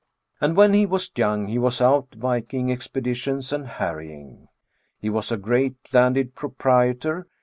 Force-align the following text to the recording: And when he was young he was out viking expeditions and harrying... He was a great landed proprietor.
And 0.39 0.57
when 0.57 0.73
he 0.73 0.87
was 0.87 1.11
young 1.15 1.47
he 1.47 1.59
was 1.59 1.79
out 1.79 2.15
viking 2.15 2.71
expeditions 2.71 3.53
and 3.53 3.67
harrying... 3.67 4.47
He 4.99 5.11
was 5.11 5.31
a 5.31 5.37
great 5.37 5.75
landed 5.93 6.33
proprietor. 6.33 7.27